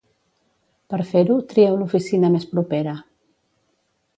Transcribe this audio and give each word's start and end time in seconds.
Per 0.93 0.99
fer-ho, 1.09 1.35
trieu 1.53 1.77
l'oficina 1.81 2.33
més 2.37 2.51
propera. 2.55 2.99